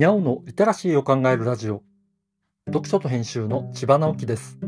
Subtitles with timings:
[0.00, 1.82] にゃおのリテラシーを考えるラジオ。
[2.68, 4.58] 読書と編集の千葉直樹です。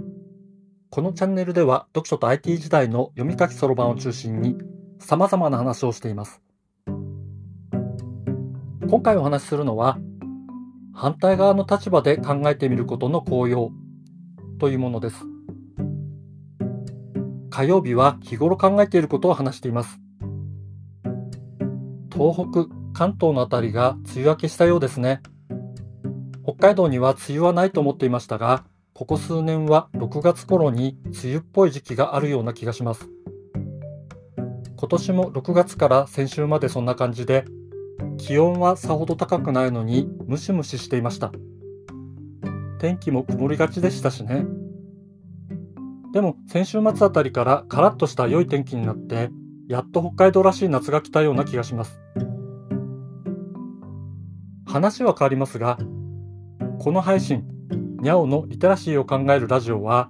[0.91, 4.59] このチャンネルでは読書と IT 時代の読み書きそろばんを中心に
[4.99, 6.43] 様々な話をしています。
[6.87, 7.01] 今
[9.03, 9.97] 回お話しするのは
[10.93, 13.73] 反対側の立場で考えてみることの効用
[14.61, 15.17] というものです。
[17.49, 19.99] 火曜日は日頃考えていることを話しています。
[22.13, 25.23] 東北、関東のあたりが梅雨明けしたようですね。
[26.45, 28.63] 北海道には梅雨はないと思っていましたが、
[28.95, 33.09] ここ数年は6月頃に梅雨っぽい時期があるような気がします。
[34.77, 37.45] 今年も6月から先週までそんな感じで、
[38.19, 41.33] 気温はさほど高くないのにムシムシしていました。
[42.79, 44.47] 天気も曇りがちでしたしね。
[46.13, 49.31] でも先週末あたりからカラッとした良い天気になって、
[49.67, 51.99] やっと北海道らしい夏が来たような気がします。
[54.73, 55.77] 話は変わりますが、
[56.79, 57.45] この配信、
[58.01, 60.09] にゃおのリテラシーを考えるラジオは、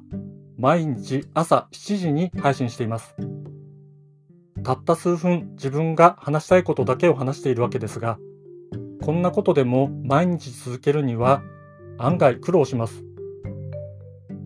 [0.57, 3.17] 毎日朝7時に配信しています。
[4.63, 8.21] たった数分自分が話したいことだけを話しているわけですが、
[9.03, 11.43] こんなことでも毎日続けるには
[11.99, 13.05] 案外苦労します。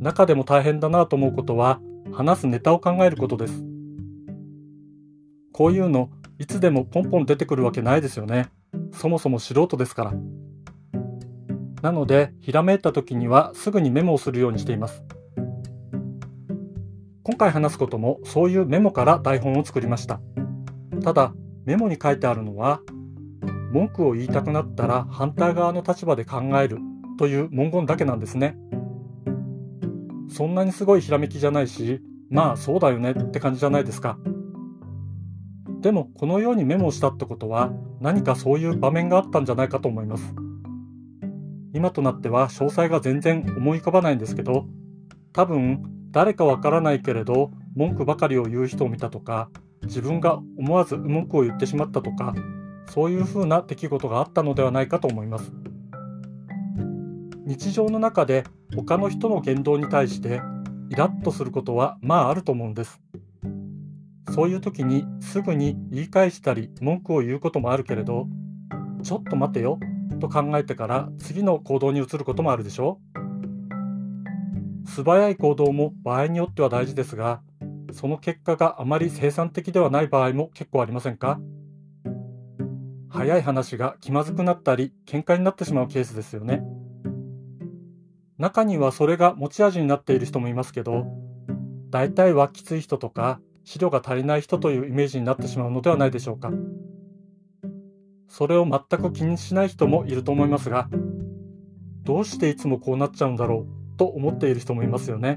[0.00, 1.78] 中でも大変だなと思うことは
[2.10, 3.62] 話すネタを考えることです。
[5.52, 8.48] こういうのいつでもポンポン出てくるわけないですよね。
[8.92, 10.14] そもそも素人ですから。
[11.82, 15.04] なので、ひらめいた時にはすぐにメモをするようにしています。
[17.22, 20.20] 今回話すこともそういうメモから台本を作りました。
[21.02, 22.80] ただ、メモに書いてあるのは、
[23.72, 26.78] 文句を言いたくなったら反対側の立場で考える
[27.18, 28.56] という文言だけなんですね。
[30.28, 32.00] そんなにすごいひらめきじゃないし、
[32.30, 34.18] まあそうだよねって感じじゃないですか。
[35.80, 37.72] でもこのようにメモをしたってことは
[38.06, 40.32] 何かそういう場面があったんじゃないかと思います。
[41.74, 44.66] 今となっては詳細が全然思い浮かばないんですけど
[45.32, 49.50] 多分誰かわからないけれど文句ばかりを言う人を見たとか
[49.82, 52.32] 自分が思わず文句を言ってしまったとか
[52.94, 55.50] そういうふうな出来事があったのではないかと思います。
[57.44, 58.44] 日常の中で
[58.76, 60.40] 他の人の言動に対して
[60.90, 63.00] イラッとすることはまああると思うんです。
[64.36, 68.28] そういう時にすぐに言い返したり文句を言うこともあるけれど、
[69.02, 69.80] ちょっと待てよ
[70.20, 73.00] と考えてから次の行動に移ることもあるでしょ
[74.84, 77.40] 素早い行動も場合によっては大事ですが、
[77.94, 81.40] その結果があまり生産的ではない場合も結構ありませんか？
[83.08, 86.62] 早い話が気まずくなったり喧嘩になってしまうケースですよね。
[88.36, 91.06] 中にはそれが持ち味になっている人もいますけど、
[91.88, 96.52] 大体はきつい人とか資料が足りない人というイメージになってしまうのではないでしょうか。
[98.28, 100.88] それを全く気にしない人もいると思いますが、
[102.04, 105.36] どうしていつもこうなっちゃうんだろうと思っている人もいますよね。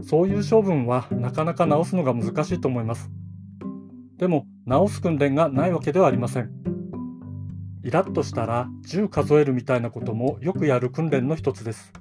[0.00, 3.10] そういう処分はなかなか直すのが難しいと思います。
[4.16, 6.52] でも直す訓練がないわけではありません。
[7.82, 11.92] イラッとしたら10数えるみたいなこともよくやる訓練の一つです。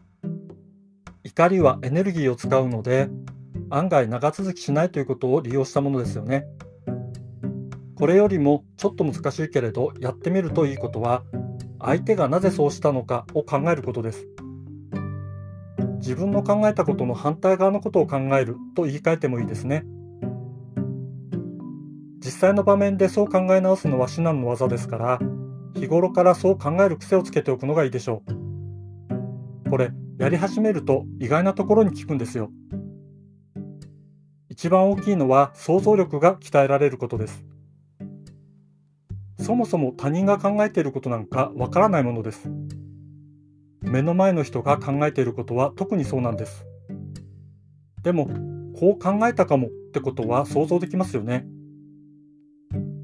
[1.24, 3.10] 怒りはエネルギーを使うので
[3.70, 6.46] 案外長続きしないということを利用したものですよね。
[7.96, 11.24] これよりもちょっと難しいけれどやってみるといいことは
[11.80, 14.28] 相手がなぜそうしたのかを考えることです。
[15.98, 19.86] 自分の考えたことの反対側のことを考えると言い換えてもいいですね。
[22.20, 25.20] 実際の場面でそう考え直すのは至難の技ですから
[25.76, 28.24] 日頃からそう考える癖をつけておくのがいいでしょ
[29.66, 29.70] う。
[29.70, 32.50] これやり始めると意外なところに効くんですよ。
[34.56, 37.44] 一番大きいのは想像力が鍛えられることです。
[39.38, 42.50] そもそも他人が考えていることなんかわからないものです。
[43.82, 46.66] 目の前の人が考えていることは特にそうなんです。
[48.02, 48.30] でも、
[48.80, 51.46] こう考えたかもってことは想像できますよね。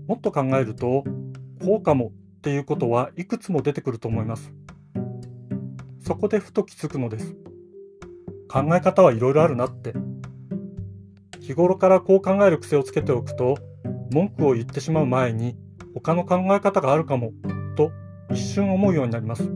[0.08, 1.04] もっと考えると、
[1.62, 4.54] こうかもっていうことはいくつも出てくると思います。
[6.00, 7.36] そこでふと気づくのです。
[8.50, 9.94] 考え方はいろいろあるなって。
[11.42, 13.58] 日頃からこう考える癖をつけておくと
[14.12, 15.58] 文句を言ってしまう前に
[15.96, 17.34] 他の考え方があるかも
[17.76, 17.92] と
[18.32, 19.50] 一瞬思うようになります。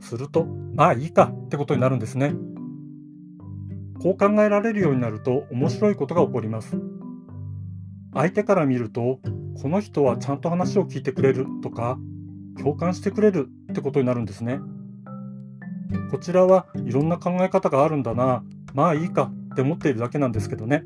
[0.00, 0.44] すると
[0.74, 2.34] まあいいかってことになるんですね。
[4.02, 6.76] こう考えられるようになると面白いことが起こります。
[8.12, 9.20] 相手から見ると
[9.62, 11.96] この人はちゃんと話を聞いてくれるとか
[12.58, 14.58] 共感してくれるってことになるんですね。
[16.10, 18.42] こちらはいろんな考え方があるんだな
[18.74, 20.84] まあいいかって思っているだけなんですけどね。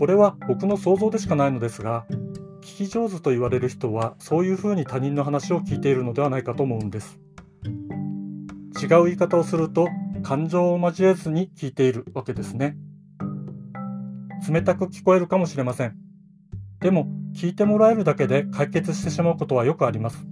[0.00, 2.06] これは僕の想像でしかないのですが、
[2.60, 7.20] 聞き上手と言われる人はそういうふうに他人の話を聞いているのではないかと思うんです。
[8.82, 9.86] 違う言い方をすると
[10.24, 12.76] 感情を交えずに聞いているわけですね。
[14.50, 15.96] 冷たく聞こえるかもしれません。
[16.80, 17.06] でも
[17.36, 20.26] 聞いてもらえるだけで解決してしまうことはよくあります。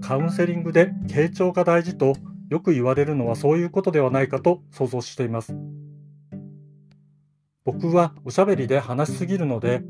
[0.00, 2.14] カウンセリングで傾聴が大事と
[2.48, 5.54] よく言われるのはそういうことではないかと想像しています。
[7.64, 9.82] 僕はおしゃべりで話しすぎるので、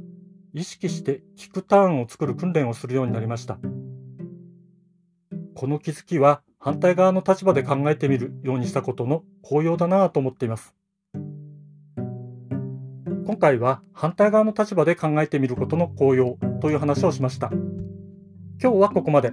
[0.53, 3.59] 意識して聞くターンを作る訓練をするようになりました。
[5.55, 10.75] この気づきは反対側の立場で考えてみるようにしたことの効用だなぁと思っています。
[13.27, 17.51] 今回は反対側の立場で考えてみることの効用という話をしました。
[18.61, 19.33] 今日はここまで。